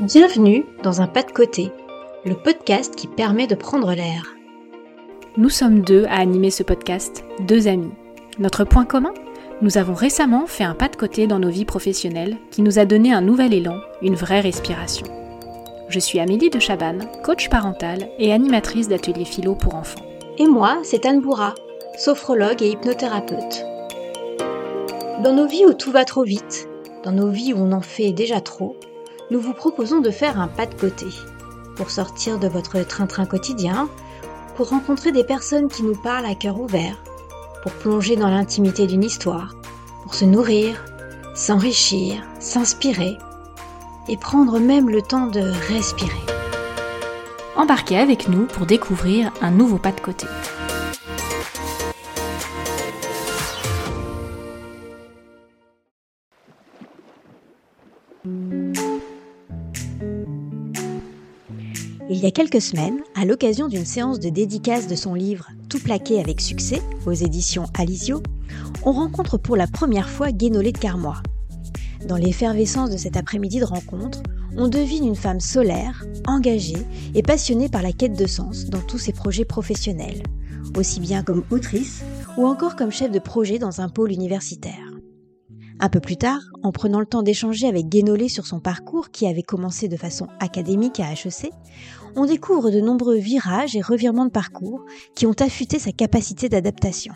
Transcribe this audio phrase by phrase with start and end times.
[0.00, 1.70] Bienvenue dans un pas de côté,
[2.24, 4.34] le podcast qui permet de prendre l'air.
[5.36, 7.92] Nous sommes deux à animer ce podcast, deux amis.
[8.38, 9.12] Notre point commun
[9.60, 12.86] Nous avons récemment fait un pas de côté dans nos vies professionnelles qui nous a
[12.86, 15.06] donné un nouvel élan, une vraie respiration.
[15.90, 20.06] Je suis Amélie de Chabanne, coach parentale et animatrice d'ateliers philo pour enfants.
[20.38, 21.54] Et moi, c'est Anne Bourra,
[21.98, 23.66] sophrologue et hypnothérapeute.
[25.22, 26.70] Dans nos vies où tout va trop vite,
[27.04, 28.78] dans nos vies où on en fait déjà trop,
[29.30, 31.06] nous vous proposons de faire un pas de côté
[31.76, 33.88] pour sortir de votre train-train quotidien,
[34.56, 36.96] pour rencontrer des personnes qui nous parlent à cœur ouvert,
[37.62, 39.54] pour plonger dans l'intimité d'une histoire,
[40.02, 40.84] pour se nourrir,
[41.34, 43.16] s'enrichir, s'inspirer
[44.08, 45.40] et prendre même le temps de
[45.72, 46.10] respirer.
[47.56, 50.26] Embarquez avec nous pour découvrir un nouveau pas de côté.
[62.24, 66.20] Y a quelques semaines, à l'occasion d'une séance de dédicace de son livre Tout plaqué
[66.20, 68.22] avec succès aux éditions Alizio,
[68.82, 71.22] on rencontre pour la première fois Guénolé de Carmois.
[72.06, 74.22] Dans l'effervescence de cet après-midi de rencontre,
[74.54, 78.98] on devine une femme solaire, engagée et passionnée par la quête de sens dans tous
[78.98, 80.22] ses projets professionnels,
[80.76, 82.02] aussi bien comme autrice
[82.36, 84.89] ou encore comme chef de projet dans un pôle universitaire.
[85.82, 89.26] Un peu plus tard, en prenant le temps d'échanger avec Guénolé sur son parcours qui
[89.26, 91.50] avait commencé de façon académique à HEC,
[92.16, 97.14] on découvre de nombreux virages et revirements de parcours qui ont affûté sa capacité d'adaptation.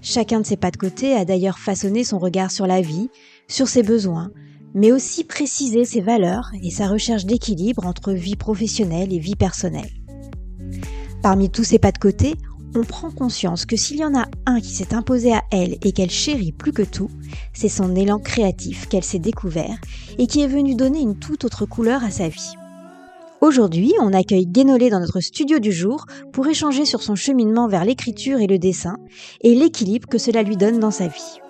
[0.00, 3.10] Chacun de ses pas de côté a d'ailleurs façonné son regard sur la vie,
[3.48, 4.30] sur ses besoins,
[4.72, 9.90] mais aussi précisé ses valeurs et sa recherche d'équilibre entre vie professionnelle et vie personnelle.
[11.22, 12.34] Parmi tous ces pas de côté,
[12.74, 15.92] on prend conscience que s'il y en a un qui s'est imposé à elle et
[15.92, 17.10] qu'elle chérit plus que tout,
[17.52, 19.78] c'est son élan créatif qu'elle s'est découvert
[20.18, 22.54] et qui est venu donner une toute autre couleur à sa vie.
[23.40, 27.84] Aujourd'hui, on accueille Guénolé dans notre studio du jour pour échanger sur son cheminement vers
[27.84, 28.96] l'écriture et le dessin
[29.42, 31.40] et l'équilibre que cela lui donne dans sa vie.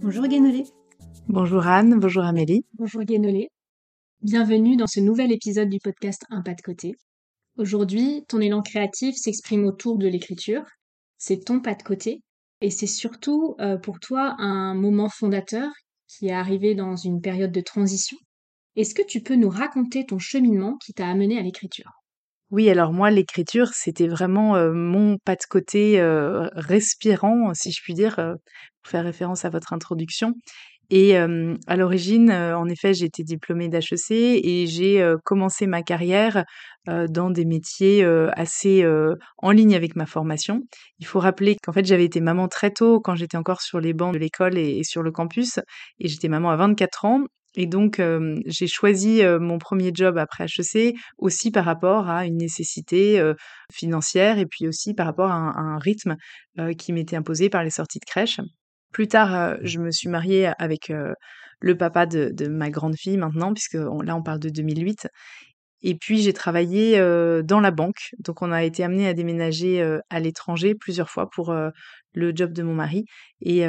[0.00, 0.64] Bonjour Guénolé.
[1.28, 2.64] Bonjour Anne, bonjour Amélie.
[2.78, 3.48] Bonjour Guénolé.
[4.22, 6.94] Bienvenue dans ce nouvel épisode du podcast Un pas de côté.
[7.58, 10.62] Aujourd'hui, ton élan créatif s'exprime autour de l'écriture.
[11.16, 12.20] C'est ton pas de côté.
[12.60, 15.70] Et c'est surtout euh, pour toi un moment fondateur
[16.06, 18.18] qui est arrivé dans une période de transition.
[18.76, 21.90] Est-ce que tu peux nous raconter ton cheminement qui t'a amené à l'écriture?
[22.50, 27.80] Oui, alors moi, l'écriture, c'était vraiment euh, mon pas de côté euh, respirant, si je
[27.82, 30.34] puis dire, pour faire référence à votre introduction.
[30.90, 36.44] Et à l'origine, en effet, j'ai été diplômée d'HEC et j'ai commencé ma carrière
[36.86, 38.86] dans des métiers assez
[39.38, 40.62] en ligne avec ma formation.
[40.98, 43.94] Il faut rappeler qu'en fait, j'avais été maman très tôt quand j'étais encore sur les
[43.94, 45.58] bancs de l'école et, sur le campus
[45.98, 47.24] et j'étais maman à 24 ans.
[47.58, 48.00] Et donc,
[48.46, 53.20] j'ai choisi mon premier job après HEC aussi par rapport à une nécessité
[53.72, 56.16] financière et puis aussi par rapport à un rythme
[56.78, 58.40] qui m'était imposé par les sorties de crèche.
[58.92, 61.12] Plus tard, euh, je me suis mariée avec euh,
[61.60, 65.08] le papa de, ma grande fille maintenant, puisque là on parle de 2008.
[65.82, 69.82] Et puis j'ai travaillé euh, dans la banque, donc on a été amené à déménager
[70.10, 71.54] à l'étranger plusieurs fois pour
[72.14, 73.04] le job de mon mari,
[73.42, 73.66] et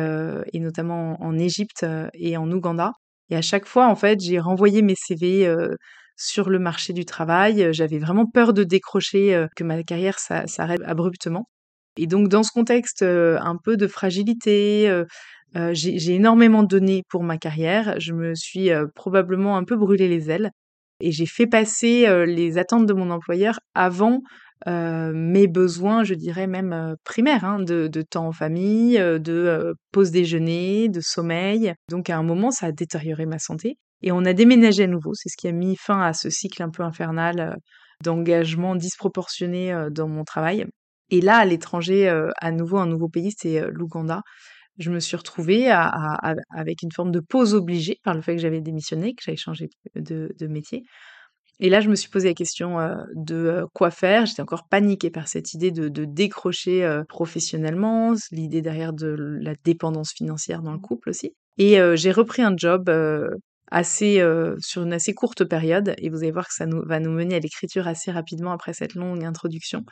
[0.55, 2.91] notamment en Égypte et en Ouganda.
[3.29, 5.53] Et à chaque fois, en fait, j'ai renvoyé mes CV
[6.15, 7.69] sur le marché du travail.
[7.73, 11.47] J'avais vraiment peur de décrocher, que ma carrière s'arrête abruptement.
[11.97, 15.03] Et donc dans ce contexte un peu de fragilité,
[15.71, 17.99] j'ai énormément donné pour ma carrière.
[17.99, 20.51] Je me suis probablement un peu brûlé les ailes
[20.99, 24.21] et j'ai fait passer les attentes de mon employeur avant
[24.65, 30.99] mes besoins, je dirais même primaires, hein, de, temps en famille, de pause déjeuner, de
[31.01, 31.73] sommeil.
[31.89, 33.77] Donc à un moment, ça a détérioré ma santé.
[34.03, 35.13] Et on a déménagé à nouveau.
[35.13, 37.57] C'est ce qui a mis fin à ce cycle un peu infernal
[38.03, 40.65] d'engagement disproportionné dans mon travail.
[41.09, 42.07] Et là, à l'étranger,
[42.37, 44.21] à nouveau, un nouveau pays, c'est l'Ouganda.
[44.77, 48.61] Je me suis retrouvée avec une forme de pause obligée par le fait que j'avais
[48.61, 50.83] démissionné, que j'avais changé de, métier.
[51.59, 52.77] Et là, je me suis posé la question
[53.15, 54.25] de quoi faire.
[54.25, 59.07] J'étais encore paniquée par cette idée de, décrocher professionnellement, l'idée derrière de
[59.41, 61.33] la dépendance financière dans le couple aussi.
[61.57, 62.89] Et j'ai repris un job
[63.71, 64.23] assez
[64.59, 67.35] sur une assez courte période et vous allez voir que ça nous, va nous mener
[67.35, 69.83] à l'écriture assez rapidement après cette longue introduction.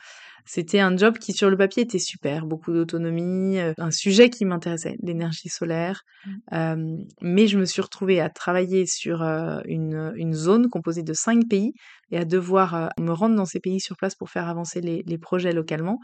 [0.44, 4.96] C'était un job qui sur le papier était super, beaucoup d'autonomie, un sujet qui m'intéressait,
[5.02, 6.96] l'énergie solaire, mmh.
[7.20, 11.72] mais je me suis retrouvée à travailler sur une, une, zone composée de cinq pays
[12.10, 15.18] et à devoir me rendre dans ces pays sur place pour faire avancer les, les
[15.18, 15.98] projets localement.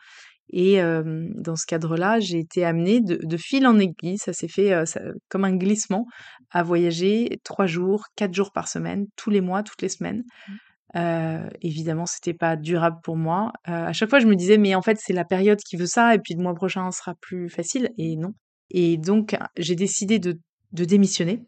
[0.53, 4.75] Et dans ce cadre-là, j'ai été amenée de, fil en aiguille, ça s'est fait
[5.29, 6.07] comme un glissement,
[6.51, 10.23] à voyager trois jours, quatre jours par semaine, tous les mois, toutes les semaines.
[10.95, 11.49] Mmh.
[11.63, 13.53] évidemment, c'était pas durable pour moi.
[13.65, 16.15] à chaque fois, je me disais, mais en fait, c'est la période qui veut ça,
[16.15, 17.91] et puis le mois prochain sera plus facile.
[17.97, 18.35] Et non.
[18.71, 20.39] Et donc, j'ai décidé de,
[20.73, 21.43] de démissionner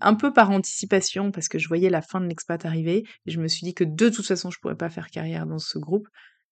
[0.00, 3.40] un peu par anticipation parce que je voyais la fin de l'expat arriver et je
[3.40, 6.08] me suis dit que de toute façon je pourrais pas faire carrière dans ce groupe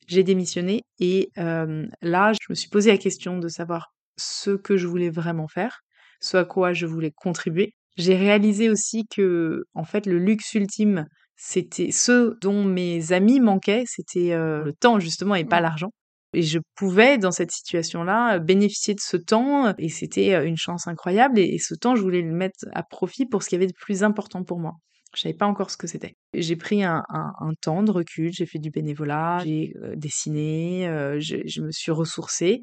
[0.07, 4.87] j'ai démissionné et là, je me suis posé la question de savoir ce que je
[4.87, 5.81] voulais vraiment faire,
[6.21, 7.75] ce à quoi je voulais contribuer.
[7.97, 11.07] J'ai réalisé aussi que, en fait, le luxe ultime,
[11.37, 15.63] c'était ce dont mes amis manquaient, c'était le temps justement et pas mmh.
[15.63, 15.91] l'argent.
[16.35, 21.39] Et je pouvais, dans cette situation-là, bénéficier de ce temps, et c'était une chance incroyable.
[21.39, 24.03] Et, ce temps, je voulais le mettre à profit pour ce qui avait de plus
[24.03, 24.73] important pour moi.
[25.15, 26.17] Je savais pas encore ce que c'était.
[26.35, 27.05] J'ai pris un,
[27.61, 32.63] temps de recul, j'ai fait du bénévolat, j'ai euh, dessiné, euh, je, me suis ressourcée,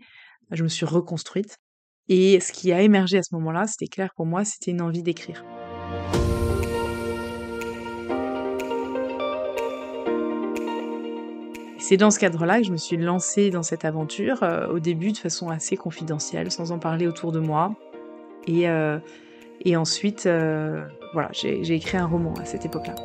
[0.51, 1.57] je me suis reconstruite.
[2.09, 5.03] Et ce qui a émergé à ce moment-là, c'était clair pour moi, c'était une envie
[5.03, 5.45] d'écrire.
[11.79, 15.13] C'est dans ce cadre-là que je me suis lancée dans cette aventure, euh, au début
[15.13, 17.75] de façon assez confidentielle, sans en parler autour de moi.
[18.47, 18.67] Et,
[19.63, 22.95] et ensuite, euh, voilà, j'ai écrit un roman à cette époque-là.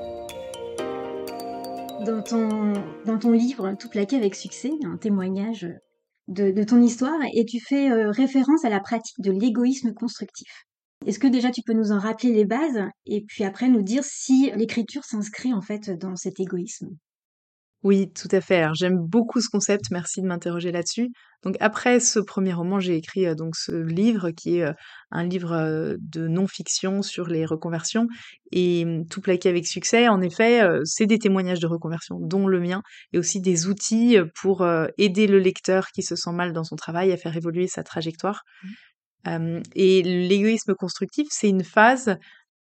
[2.04, 2.72] Dans ton,
[3.04, 5.66] dans ton livre, Tout plaqué avec succès, un témoignage
[6.28, 10.64] de, ton histoire et tu fais euh, référence à la pratique de l'égoïsme constructif.
[11.04, 14.02] Est-ce que déjà tu peux nous en rappeler les bases et puis après nous dire
[14.02, 16.88] si l'écriture s'inscrit en fait dans cet égoïsme?
[17.86, 18.56] Oui, tout à fait.
[18.56, 21.08] Alors j'aime beaucoup ce concept, merci de m'interroger là-dessus.
[21.44, 24.66] Donc après ce premier roman, j'ai écrit donc ce livre qui est
[25.12, 28.08] un livre de non-fiction sur les reconversions
[28.50, 30.08] et mmh, tout plaqué avec succès.
[30.08, 34.66] En effet, c'est des témoignages de reconversion, dont le mien, et aussi des outils pour
[34.98, 38.42] aider le lecteur qui se sent mal dans son travail à faire évoluer sa trajectoire.
[39.24, 39.60] Mmh.
[39.76, 42.16] et l'égoïsme constructif, c'est une phase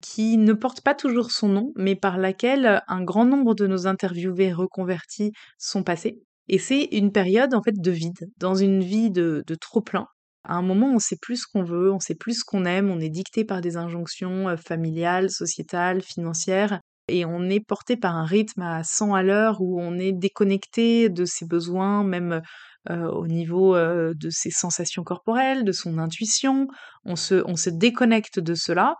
[0.01, 3.87] qui ne porte pas toujours son nom, mais par laquelle un grand nombre de nos
[3.87, 6.21] interviewés reconvertis sont passés.
[6.47, 10.07] Et c'est une période en fait de vide, dans une vie de, trop plein.
[10.43, 12.89] À un moment, on sait plus ce qu'on veut, on sait plus ce qu'on aime,
[12.89, 18.15] on est dicté par des injonctions euh, familiales, sociétales, financières, et on est porté par
[18.15, 22.41] un rythme à 100 à l'heure où on est déconnecté de ses besoins, même
[22.89, 26.67] euh, au niveau euh, de ses sensations corporelles, de son intuition.
[27.05, 28.95] On se, on se déconnecte de cela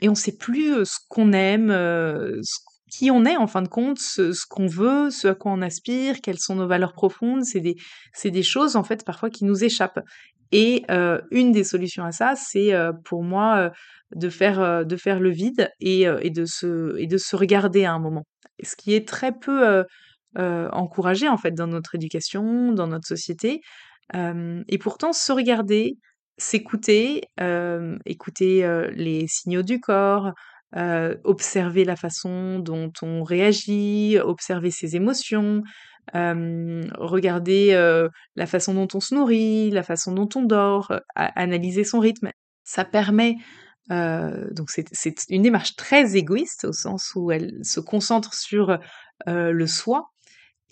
[0.00, 1.70] et on sait plus ce qu'on aime,
[2.90, 6.20] qui on est en fin de compte, ce, qu'on veut, ce à quoi on aspire,
[6.20, 7.44] quelles sont nos valeurs profondes.
[7.44, 7.76] C'est des,
[8.12, 10.00] c'est des choses en fait parfois qui nous échappent.
[10.52, 10.84] Et
[11.30, 12.72] une des solutions à ça, c'est
[13.04, 13.70] pour moi
[14.16, 17.92] de faire de faire le vide et, et de se et de se regarder à
[17.92, 18.24] un moment.
[18.62, 19.84] Ce qui est très peu
[20.36, 23.60] encouragé en fait dans notre éducation, dans notre société.
[24.12, 25.98] et pourtant, se regarder,
[26.40, 27.22] s'écouter,
[28.06, 30.32] écouter les signaux du corps,
[31.24, 35.62] observer la façon dont on réagit, observer ses émotions,
[36.14, 37.72] regarder
[38.36, 42.30] la façon dont on se nourrit, la façon dont on dort, analyser son rythme.
[42.64, 43.36] Ça permet
[43.88, 48.78] donc c'est une démarche très égoïste au sens où elle se concentre sur
[49.26, 50.10] le soi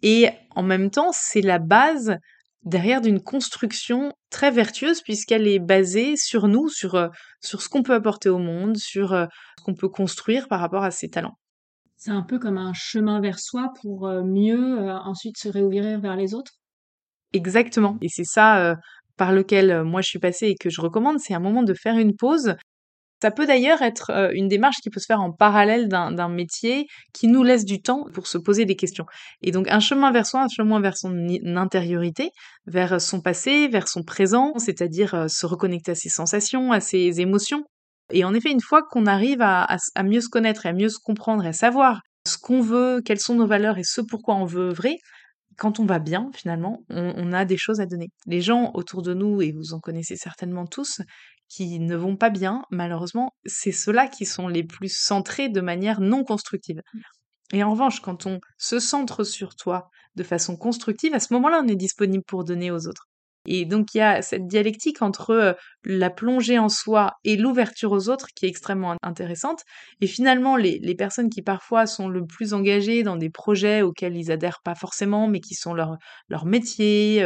[0.03, 2.17] et en même temps c'est la base
[2.65, 7.09] derrière d'une construction très vertueuse puisqu'elle est basée sur nous, sur, euh,
[7.41, 9.27] sur ce qu'on peut apporter au monde, sur euh,
[9.59, 11.39] ce qu'on peut construire par rapport à ses talents.
[11.97, 16.17] C'est un peu comme un chemin vers soi pour euh, mieux ensuite se réouvrir vers
[16.17, 16.53] les autres?
[17.33, 17.99] Exactement.
[18.01, 18.77] Et c'est ça
[19.17, 21.99] par lequel moi je suis passée et que je recommande, c'est un moment de faire
[21.99, 22.55] une pause
[23.21, 27.29] ça peut d'ailleurs être une démarche qui peut se faire en parallèle d'un métier qui
[27.29, 29.07] nous laisse du temps pour se poser des questions.
[29.43, 32.31] Et donc un chemin vers soi, un chemin vers son intériorité,
[32.67, 37.65] vers son passé, vers son présent, c'est-à-dire se reconnecter à ses sensations, à ses émotions.
[38.13, 40.99] Et en effet, une fois qu'on arrive à, mieux se connaître et à mieux se
[40.99, 44.45] comprendre et à savoir ce qu'on veut, quelles sont nos valeurs et ce pourquoi on
[44.45, 44.99] veut œuvrer,
[45.59, 48.11] quand on va bien, finalement, on, a des choses à donner.
[48.27, 51.01] Les gens autour de nous, et vous en connaissez certainement tous,
[51.49, 56.01] qui ne vont pas bien, malheureusement, c'est ceux-là qui sont les plus centrés de manière
[56.01, 56.81] non constructive.
[56.95, 57.01] Mmh.
[57.55, 61.63] Et en revanche, quand on se centre sur toi de façon constructive, à ce moment-là,
[61.65, 63.08] on est disponible pour donner aux autres.
[63.51, 65.53] Et donc il y a cette dialectique entre euh,
[65.85, 69.63] la plongée en soi et l'ouverture aux autres qui est extrêmement intéressante.
[70.03, 74.31] Et finalement, les, personnes qui parfois sont le plus engagées dans des projets auxquels ils
[74.31, 75.97] adhèrent pas forcément, mais qui sont leur,
[76.29, 77.25] leur métier,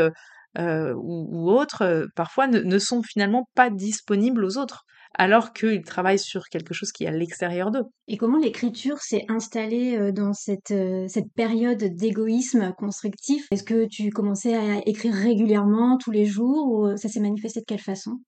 [0.59, 6.49] euh, ou, autres, parfois ne, sont finalement pas disponibles aux autres alors qu'ils travaillent sur
[6.49, 7.85] quelque chose qui est à l'extérieur d'eux.
[8.09, 10.75] Et comment l'écriture s'est installée dans cette,
[11.09, 13.47] cette période d'égoïsme constructif?
[13.51, 17.65] Est-ce que tu commençais à écrire régulièrement, tous les jours, ou ça s'est manifesté de
[17.67, 18.19] quelle façon?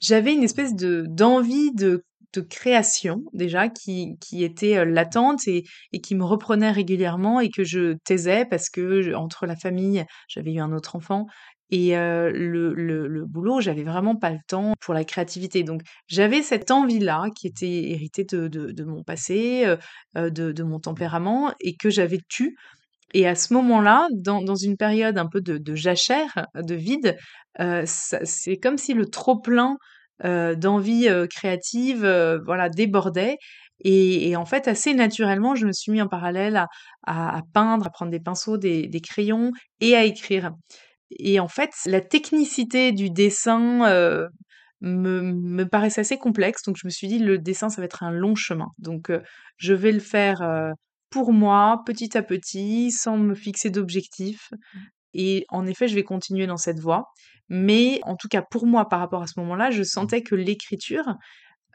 [0.00, 6.00] J'avais une espèce de d'envie de de création déjà qui, qui était latente et, et,
[6.00, 10.60] qui me reprenait régulièrement et que je taisais parce que entre la famille, j'avais eu
[10.60, 11.26] un autre enfant
[11.70, 15.64] et le, le, boulot, j'avais vraiment pas le temps pour la créativité.
[15.64, 19.76] Donc j'avais cette envie-là qui était héritée de, de, mon passé,
[20.14, 22.56] de, de, mon tempérament et que j'avais tu.
[23.14, 27.16] Et à ce moment-là, dans, dans, une période un peu de, jachère, de vide,
[27.84, 29.76] c'est comme si le trop-plein
[30.22, 32.00] d'envie créative,
[32.46, 33.36] voilà, débordait.
[33.84, 36.66] Et, en fait, assez naturellement, je me suis mis en parallèle à,
[37.06, 40.52] à, peindre, à prendre des pinceaux, des, des, crayons et à écrire.
[41.10, 44.28] Et en fait, la technicité du dessin
[44.80, 48.02] me, me, paraissait assez complexe, donc je me suis dit, le dessin, ça va être
[48.02, 48.68] un long chemin.
[48.78, 49.10] Donc,
[49.56, 50.74] je vais le faire
[51.10, 54.50] pour moi, petit à petit, sans me fixer d'objectifs.
[54.52, 54.78] Mmh.
[55.14, 57.06] Et en effet, je vais continuer dans cette voie.
[57.48, 61.14] Mais en tout cas, pour moi, par rapport à ce moment-là, je sentais que l'écriture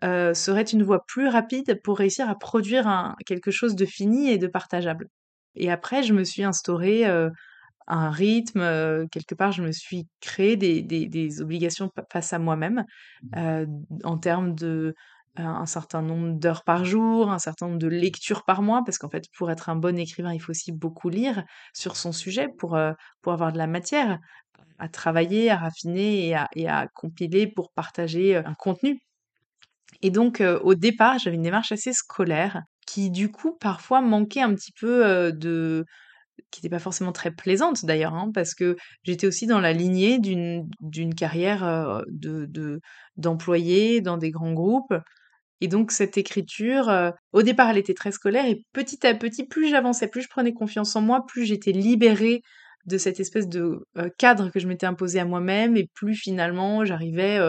[0.03, 4.29] euh, serait une voie plus rapide pour réussir à produire un, quelque chose de fini
[4.29, 5.07] et de partageable.
[5.55, 7.29] Et après, je me suis instauré euh,
[7.87, 12.39] un rythme, euh, quelque part, je me suis créé des, des, des obligations face à
[12.39, 12.85] moi-même
[13.35, 13.65] mmh.
[14.03, 14.95] en termes de
[15.35, 19.09] un certain nombre d'heures par jour, un certain nombre de lectures par mois, parce qu'en
[19.09, 22.77] fait, pour être un bon écrivain, il faut aussi beaucoup lire sur son sujet pour,
[23.21, 24.19] pour avoir de la matière
[24.77, 28.99] à travailler, à raffiner et à, compiler pour partager un contenu.
[30.03, 34.53] Et donc, au départ, j'avais une démarche assez scolaire qui, du coup, parfois manquait un
[34.53, 35.85] petit peu de
[36.51, 40.19] qui n'était pas forcément très plaisante d'ailleurs, hein, parce que j'étais aussi dans la lignée
[40.19, 42.79] d'une carrière de
[43.17, 44.93] d'employé dans des grands groupes.
[45.61, 46.91] Et donc cette écriture,
[47.31, 50.53] au départ, elle était très scolaire et petit à petit, plus j'avançais, plus je prenais
[50.53, 52.41] confiance en moi, plus j'étais libérée
[52.85, 53.85] de cette espèce de
[54.17, 57.39] cadre que je m'étais imposé à moi-même et plus finalement j'arrivais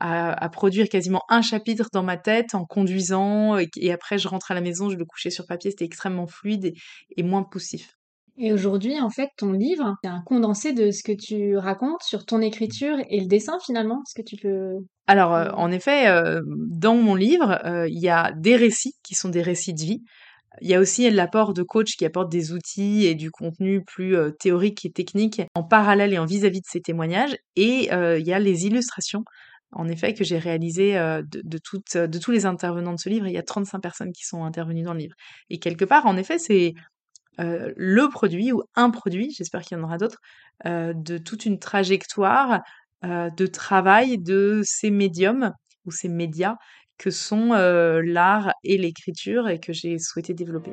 [0.00, 4.54] à, produire quasiment un chapitre dans ma tête en conduisant et, après je rentre à
[4.54, 6.74] la maison, je le couchais sur papier, c'était extrêmement fluide
[7.16, 7.97] et, moins poussif.
[8.40, 12.24] Et aujourd'hui, en fait, ton livre, c'est un condensé de ce que tu racontes sur
[12.24, 14.02] ton écriture et le dessin finalement.
[14.06, 14.76] Est-ce que tu peux...
[15.08, 16.06] Alors, en effet,
[16.46, 20.02] dans mon livre, il y a des récits qui sont des récits de vie.
[20.60, 24.16] Il y a aussi l'apport de coach qui apporte des outils et du contenu plus
[24.38, 27.36] théorique et technique en parallèle et en vis-à-vis de ces témoignages.
[27.56, 29.24] Et il y a les illustrations,
[29.72, 33.26] en effet, que j'ai réalisées de, de, toutes, de tous les intervenants de ce livre.
[33.26, 35.14] Il y a 35 personnes qui sont intervenues dans le livre.
[35.50, 36.74] Et quelque part, en effet, c'est
[37.38, 40.20] le produit ou un produit, j'espère qu'il y en aura d'autres,
[40.64, 42.62] de toute une trajectoire
[43.02, 45.52] de travail de ces médiums
[45.84, 46.56] ou ces médias
[46.98, 50.72] que sont l'art et l'écriture et que j'ai souhaité développer.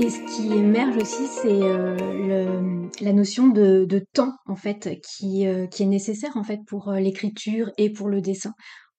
[0.00, 5.86] Et ce qui émerge aussi, c'est la notion de, temps, en fait, qui, qui est
[5.86, 8.54] nécessaire, en fait, pour l'écriture et pour le dessin.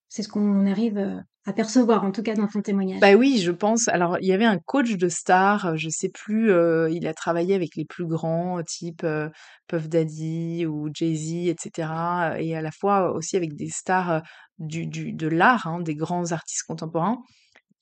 [0.10, 3.00] C'est ce qu'on arrive à percevoir, en tout cas dans ton témoignage.
[3.00, 3.88] Bah oui, je pense.
[3.88, 7.14] Alors, il y avait un coach de stars, euh, je sais plus, euh, il a
[7.14, 9.30] travaillé avec les plus grands, type euh,
[9.68, 11.90] Puff Daddy ou Jay-Z, etc.
[12.40, 14.22] Et à la fois aussi avec des stars
[14.60, 17.18] du, du, de l'art, hein, des grands artistes contemporains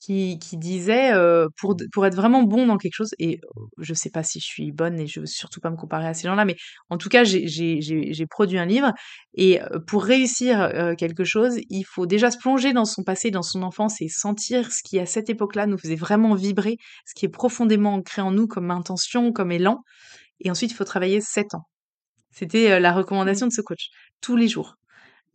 [0.08, 3.42] qui, qui disait euh, pour, pour être vraiment bon dans quelque chose, et
[3.78, 6.14] je sais pas si je suis bonne et je veux surtout pas me comparer à
[6.14, 6.56] ces gens-là, mais
[6.90, 8.94] en tout cas, j'ai produit un livre,
[9.34, 13.44] et pour réussir euh, quelque chose, il faut déjà se plonger dans son passé, dans
[13.44, 17.26] son enfance, et sentir ce qui à cette époque-là nous faisait vraiment vibrer, ce qui
[17.26, 19.82] est profondément ancré en nous comme intention, comme élan,
[20.40, 21.68] et ensuite il faut travailler sept ans.
[22.32, 23.90] C'était la recommandation de ce coach,
[24.22, 24.77] tous les jours.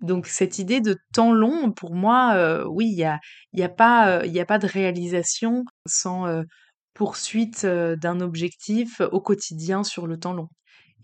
[0.02, 3.20] Donc cette idée de temps long, pour moi, euh, oui, il y a,
[3.52, 6.42] y a pas, euh, il a pas de réalisation sans euh,
[6.92, 10.48] poursuite d'un objectif au quotidien sur le temps long.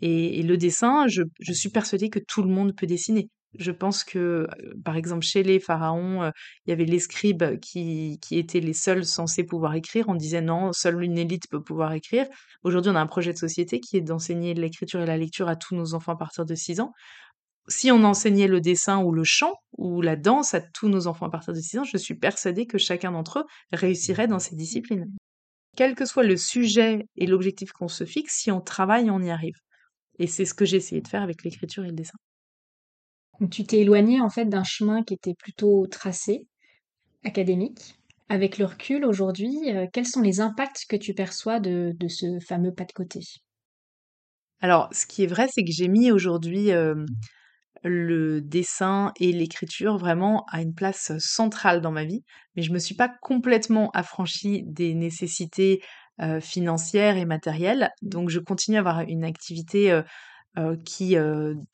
[0.00, 3.30] Et, le dessin, je, je, suis persuadée que tout le monde peut dessiner.
[3.58, 4.46] Je pense que,
[4.84, 6.30] par exemple, chez les pharaons,
[6.66, 10.08] il y avait les scribes qui, qui étaient les seuls censés pouvoir écrire.
[10.08, 12.26] On disait non, seule une élite peut pouvoir écrire.
[12.62, 15.56] Aujourd'hui, on a un projet de société qui est d'enseigner l'écriture et la lecture à
[15.56, 16.92] tous nos enfants à partir de 6 ans
[17.68, 21.26] si on enseignait le dessin ou le chant ou la danse à tous nos enfants
[21.26, 24.56] à partir de 6 ans, je suis persuadée que chacun d'entre eux réussirait dans ces
[24.56, 25.06] disciplines.
[25.76, 29.30] Quel que soit le sujet et l'objectif qu'on se fixe, si on travaille, on y
[29.30, 29.56] arrive.
[30.18, 32.18] Et c'est ce que j'ai essayé de faire avec l'écriture et le dessin.
[33.50, 36.48] Tu t'es éloigné en fait d'un chemin qui était plutôt tracé,
[37.25, 37.94] académique,
[38.28, 39.56] Avec le recul aujourd'hui,
[39.92, 43.20] quels sont les impacts que tu perçois de, de ce fameux pas de côté?
[44.60, 46.72] Alors, ce qui est vrai, c'est que j'ai mis aujourd'hui
[47.85, 52.23] le dessin et l'écriture vraiment à une place centrale dans ma vie,
[52.56, 55.82] mais je me suis pas complètement affranchie des nécessités
[56.40, 60.02] financières et matérielles, donc je continue à avoir une activité
[60.85, 61.16] qui,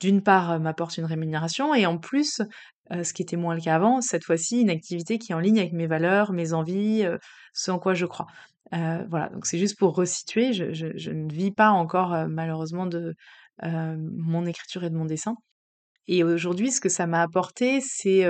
[0.00, 2.42] d'une part, m'apporte une rémunération et en plus,
[2.90, 5.60] ce qui était moins le cas avant, cette fois-ci, une activité qui est en ligne
[5.60, 7.06] avec mes valeurs, mes envies,
[7.54, 8.26] ce en quoi je crois.
[8.70, 13.14] voilà, donc c'est juste pour resituer, je, je, ne vis pas encore malheureusement de
[13.62, 15.36] mon écriture et de mon dessin.
[16.06, 18.26] Et aujourd'hui, ce que ça m'a apporté, c'est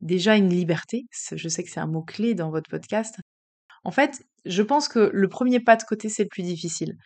[0.00, 1.06] déjà une liberté.
[1.32, 3.16] Je sais que c'est un mot-clé dans votre podcast.
[3.84, 6.96] En fait, je pense que le premier pas de côté, c'est le plus difficile.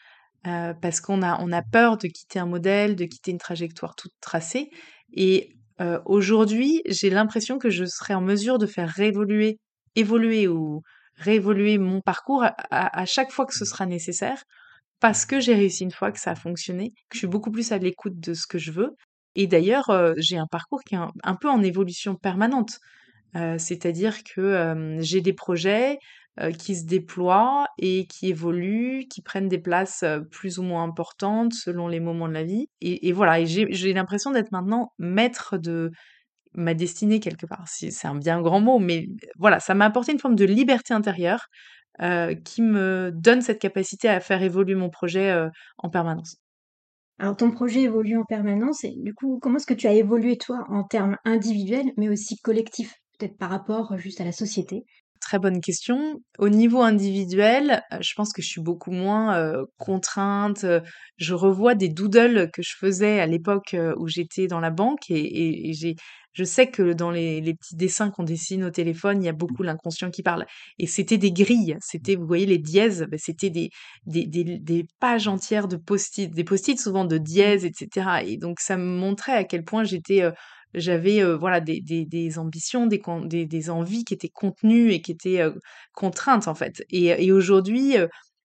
[0.44, 4.71] parce qu'on a, peur de quitter un modèle, de quitter une trajectoire toute tracée.
[5.12, 5.56] Et
[6.04, 10.82] aujourd'hui, j'ai l'impression que je serai en mesure de faire évoluer ou
[11.16, 14.42] réévoluer mon parcours à, chaque fois que ce sera nécessaire,
[15.00, 17.73] parce que j'ai réussi une fois que ça a fonctionné, que je suis beaucoup plus
[17.73, 18.97] à l'écoute de ce que je veux,
[19.34, 22.78] et d'ailleurs, j'ai un parcours qui est un, peu en évolution permanente.
[23.34, 25.98] c'est-à-dire que j'ai des projets
[26.58, 31.88] qui se déploient et qui évoluent, qui prennent des places plus ou moins importantes selon
[31.88, 32.68] les moments de la vie.
[32.80, 35.90] Et, voilà, j'ai l'impression d'être maintenant maître de
[36.54, 37.64] ma destinée quelque part.
[37.66, 39.06] C'est un bien grand mot, mais
[39.38, 41.46] voilà, ça m'a apporté une forme de liberté intérieure
[42.44, 45.34] qui me donne cette capacité à faire évoluer mon projet
[45.78, 46.41] en permanence.
[47.22, 50.36] Alors ton projet évolue en permanence et du coup, comment est-ce que tu as évolué
[50.36, 54.84] toi en termes individuels mais aussi collectifs, peut-être par rapport juste à la société?
[55.20, 56.20] Très bonne question.
[56.40, 60.66] Au niveau individuel, je pense que je suis beaucoup moins contrainte.
[61.16, 65.72] Je revois des doodles que je faisais à l'époque où j'étais dans la banque et
[65.74, 65.94] j'ai
[66.32, 69.62] je sais que dans les, petits dessins qu'on dessine au téléphone, il y a beaucoup
[69.62, 70.46] l'inconscient qui parle.
[70.78, 73.70] Et c'était des grilles, c'était, vous voyez, les dièses, ben, c'était des,
[74.06, 78.22] des, des, pages entières de post-it, des post-it souvent de dièses, etc.
[78.26, 80.32] Et donc ça me montrait à quel point j'étais, euh,
[80.74, 85.02] j'avais euh, voilà des, des, des ambitions, des, des, des, envies qui étaient contenues et
[85.02, 85.52] qui étaient euh,
[85.92, 86.82] contraintes en fait.
[86.90, 87.96] Et, et aujourd'hui,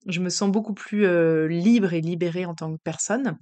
[0.07, 1.07] je me sens beaucoup plus
[1.47, 3.37] libre et libérée en tant que personne.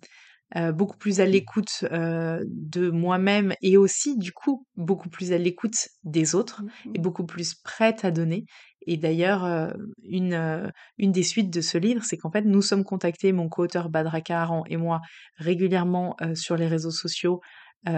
[0.56, 5.88] Euh, beaucoup plus à l'écoute de moi-même et aussi du coup beaucoup plus à l'écoute
[6.04, 8.46] des autres mmh et beaucoup plus prête à donner.
[8.86, 13.32] Et d'ailleurs, une, une des suites de ce livre, c'est qu'en fait, nous sommes contactés,
[13.32, 15.02] mon co-auteur Badraka Aran et moi,
[15.38, 17.42] régulièrement sur les réseaux sociaux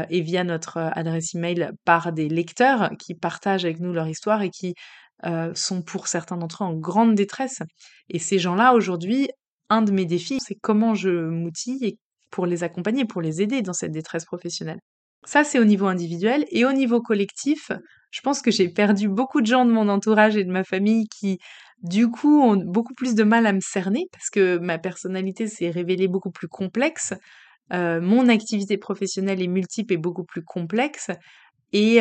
[0.10, 4.50] et via notre adresse email par des lecteurs qui partagent avec nous leur histoire et
[4.50, 4.76] qui
[5.54, 7.62] sont pour certains d'entre eux en grande détresse.
[8.10, 9.28] Et ces gens-là, aujourd'hui,
[9.70, 11.98] un de mes défis, c'est comment je m'outille et
[12.30, 14.80] pour les accompagner, pour les aider dans cette détresse professionnelle.
[15.26, 16.46] Ça, c'est au niveau individuel.
[16.52, 17.72] Et au niveau collectif,
[18.12, 21.08] je pense que j'ai perdu beaucoup de gens de mon entourage et de ma famille
[21.08, 21.40] qui,
[21.84, 25.70] du coup, ont beaucoup plus de mal à me cerner parce que ma personnalité s'est
[25.70, 27.14] révélée beaucoup plus complexe.
[27.74, 31.12] Euh, mon activité professionnelle est multiple et beaucoup plus complexe.
[31.74, 32.00] Et,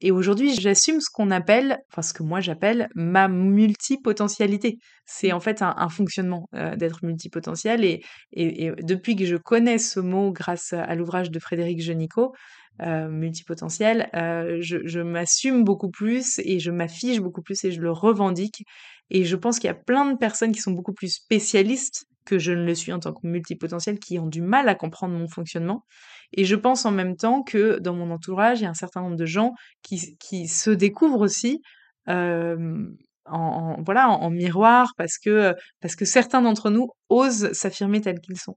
[0.00, 4.78] et aujourd'hui, j'assume ce qu'on appelle, enfin ce que moi j'appelle ma multipotentialité.
[5.06, 7.84] C'est en fait un, fonctionnement d'être multipotentiel.
[7.84, 12.32] Et, et, depuis que je connais ce mot grâce à l'ouvrage de Frédéric Genico,
[12.80, 18.64] multipotentiel, je, je m'assume beaucoup plus et je m'affiche beaucoup plus et je le revendique.
[19.10, 22.38] Et je pense qu'il y a plein de personnes qui sont beaucoup plus spécialistes que
[22.38, 25.28] je ne le suis en tant que multipotentiel, qui ont du mal à comprendre mon
[25.28, 25.84] fonctionnement.
[26.32, 29.02] Et je pense en même temps que dans mon entourage, il y a un certain
[29.02, 31.60] nombre de gens qui, qui se découvrent aussi
[32.08, 32.86] euh,
[33.26, 38.38] en, voilà, en, miroir parce que, parce que certains d'entre nous osent s'affirmer tels qu'ils
[38.38, 38.54] sont.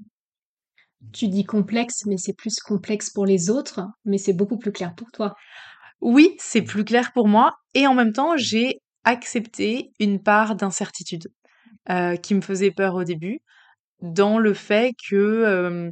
[1.14, 4.96] Tu dis complexe, mais c'est plus complexe pour les autres, mais c'est beaucoup plus clair
[4.96, 5.36] pour toi.
[6.02, 7.54] Oui, c'est plus clair pour moi.
[7.74, 11.28] Et en même temps, j'ai accepté une part d'incertitude
[11.90, 13.40] euh, qui me faisait peur au début,
[14.02, 15.92] dans le fait que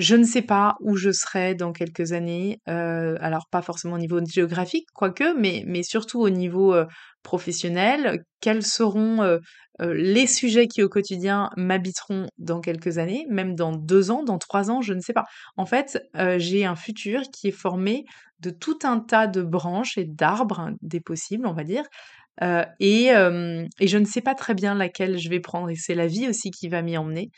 [0.00, 3.98] je ne sais pas où je serai dans quelques années, euh, alors pas forcément au
[3.98, 6.86] niveau géographique, quoique, mais, surtout au niveau euh,
[7.22, 8.24] professionnel.
[8.40, 9.38] Quels seront euh,
[9.78, 14.70] les sujets qui au quotidien m'habiteront dans quelques années, même dans deux ans, dans trois
[14.70, 15.24] ans, je ne sais pas.
[15.58, 16.02] En fait,
[16.38, 18.04] j'ai un futur qui est formé
[18.40, 21.84] de tout un tas de branches et d'arbres, hein, des possibles, on va dire,
[22.78, 26.06] et, et, je ne sais pas très bien laquelle je vais prendre, et c'est la
[26.06, 27.30] vie aussi qui va m'y emmener.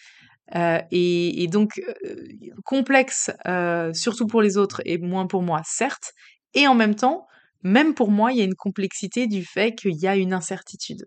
[0.54, 1.80] Euh, et, donc
[2.64, 3.30] complexe,
[3.94, 6.12] surtout pour les autres et moins pour moi, certes.
[6.54, 7.26] Et en même temps,
[7.62, 11.06] même pour moi, il y a une complexité du fait qu'il y a une incertitude.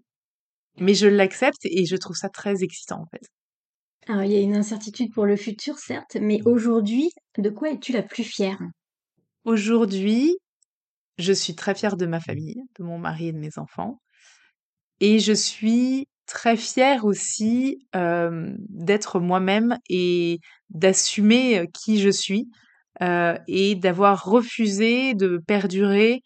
[0.79, 3.27] Mais je l'accepte et je trouve ça très excitant en fait.
[4.08, 7.91] Alors il y a une incertitude pour le futur, certes, mais aujourd'hui, de quoi es-tu
[7.91, 8.60] la plus fière?
[9.45, 10.38] Aujourd'hui,
[11.17, 14.01] je suis très fière de ma famille, de mon mari et de mes enfants.
[14.99, 22.50] Et je suis très fière aussi d'être moi-même et d'assumer qui je suis
[23.02, 26.22] et d'avoir refusé de perdurer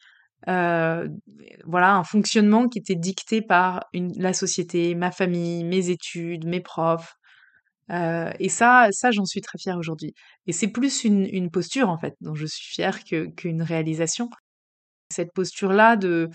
[0.45, 7.13] voilà un fonctionnement qui était dicté par la société, ma famille, mes études, mes profs.
[7.89, 10.13] et ça, ça j'en suis très fière aujourd'hui.
[10.47, 14.29] Et c'est plus une, une, posture en fait dont je suis fière qu'une réalisation.
[15.11, 16.29] Cette posture-là de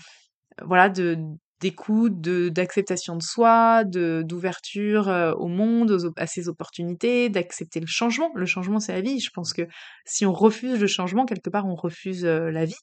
[0.63, 1.17] voilà de
[1.61, 8.29] d'écoute, d'acceptation de soi, d'ouverture au monde, à ses opportunités, d'accepter le changement.
[8.35, 9.19] Le changement, c'est la vie.
[9.19, 9.63] Je pense que
[10.05, 12.75] si on refuse le changement, quelque part, on refuse la vie.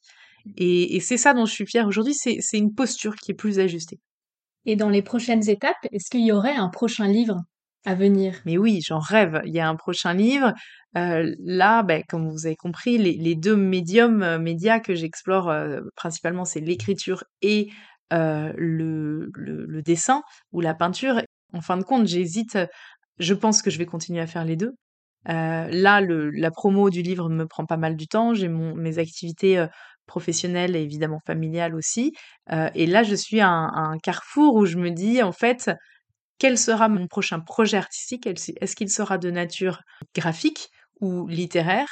[0.56, 2.14] Et, et c'est ça dont je suis fière aujourd'hui.
[2.14, 4.00] C'est une posture qui est plus ajustée.
[4.64, 7.36] Et dans les prochaines étapes, est-ce qu'il y aurait un prochain livre
[7.84, 8.40] à venir?
[8.46, 9.42] Mais oui, j'en rêve.
[9.44, 10.52] Il y a un prochain livre.
[10.96, 15.52] Euh, là, ben, comme vous avez compris, les, les deux médiums médias que j'explore
[15.96, 17.70] principalement, c'est l'écriture et
[18.12, 20.22] euh, le, le, dessin
[20.52, 21.22] ou la peinture.
[21.52, 22.58] En fin de compte, j'hésite.
[23.18, 24.72] Je pense que je vais continuer à faire les deux.
[25.28, 28.34] Euh, là, le, la promo du livre me prend pas mal du temps.
[28.34, 29.66] J'ai mes activités euh,
[30.06, 32.12] professionnelles et évidemment familiales aussi.
[32.50, 35.70] et là, je suis à un, carrefour où je me dis, en fait,
[36.38, 38.26] quel sera mon prochain projet artistique?
[38.26, 39.80] Est-ce qu'il sera de nature
[40.14, 40.68] graphique
[41.00, 41.88] ou littéraire?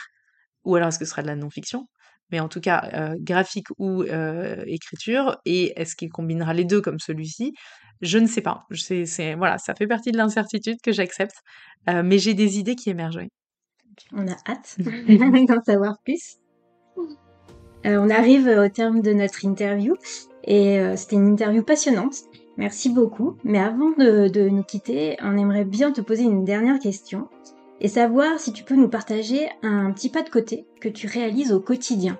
[0.65, 1.87] Ou alors est-ce que ce sera de la non-fiction?
[2.31, 6.81] Mais en tout cas euh, graphique ou euh, écriture, et est-ce qu'il combinera les deux
[6.81, 7.55] comme celui-ci?
[8.01, 8.67] Je ne sais pas.
[8.73, 11.37] C'est, c'est, voilà, ça fait partie de l'incertitude que j'accepte,
[11.89, 13.27] euh, mais j'ai des idées qui émergent.
[14.13, 14.77] On a hâte
[15.49, 16.39] d'en savoir plus.
[17.85, 19.97] on arrive au terme de notre interview,
[20.45, 22.15] et c'était une interview passionnante.
[22.57, 23.37] Merci beaucoup.
[23.45, 27.29] Mais avant de, de nous quitter, on aimerait bien te poser une dernière question
[27.81, 31.53] et savoir si tu peux nous partager un petit pas de côté que tu réalises
[31.53, 32.19] au quotidien.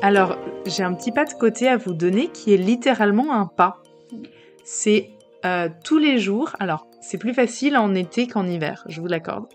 [0.00, 3.82] Alors, j'ai un petit pas de côté à vous donner qui est littéralement un pas.
[4.64, 5.10] C'est
[5.44, 6.54] euh, tous les jours.
[6.60, 9.46] Alors, c'est plus facile en été qu'en hiver, je vous l'accorde.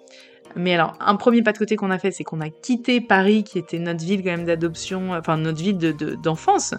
[0.56, 3.44] Mais alors, un premier pas de côté qu'on a fait, c'est qu'on a quitté Paris,
[3.44, 6.78] qui était notre ville quand même d'adoption, enfin notre ville d'enfance, de,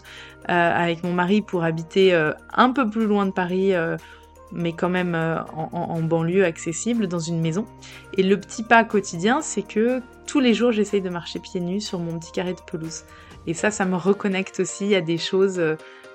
[0.53, 3.73] euh, avec mon mari pour habiter euh, un peu plus loin de Paris,
[4.55, 7.67] mais quand même euh, en, banlieue accessible, dans une maison.
[8.17, 11.81] Et le petit pas quotidien, c'est que tous les jours, j'essaye de marcher pieds nus
[11.81, 13.05] sur mon petit carré de pelouse.
[13.47, 15.61] Et ça, ça me reconnecte aussi à des choses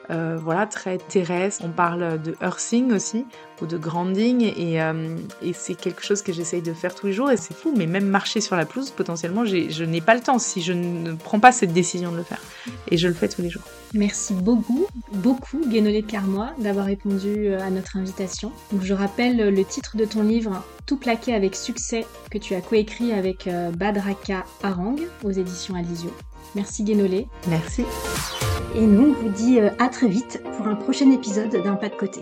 [0.09, 1.63] euh, voilà, très terrestre.
[1.63, 3.25] On parle de earthing aussi,
[3.61, 7.13] ou de grounding, et, euh, et c'est quelque chose que j'essaye de faire tous les
[7.13, 10.21] jours, et c'est fou, mais même marcher sur la pelouse, potentiellement, je n'ai pas le
[10.21, 12.41] temps si je ne prends pas cette décision de le faire.
[12.89, 13.63] Et je le fais tous les jours.
[13.93, 18.51] Merci beaucoup, beaucoup, Guénolé de Carmois, d'avoir répondu euh, à notre invitation.
[18.71, 22.61] Donc, je rappelle le titre de ton livre, Tout plaqué avec succès, que tu as
[22.61, 26.11] coécrit avec Badraka Arang aux éditions Alizio.
[26.55, 27.27] Merci Guénolé.
[27.47, 27.85] Merci.
[28.75, 31.89] Et nous, on vous dit euh, à très vite pour un prochain épisode d'un pas
[31.89, 32.21] de côté.